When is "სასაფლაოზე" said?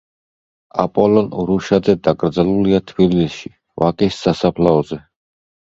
4.25-5.05